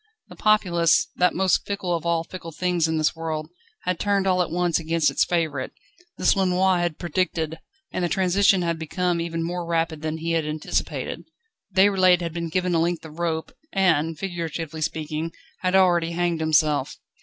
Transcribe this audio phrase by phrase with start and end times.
[0.29, 3.51] The populace, that most fickle of all fickle things in this world,
[3.83, 5.69] had turned all at once against its favourite.
[6.17, 7.59] This Lenoir had predicted,
[7.91, 11.25] and the transition had been even more rapid than he had anticipated.
[11.75, 16.97] Déroulède had been given a length of rope, and, figuratively speaking, had already hanged himself.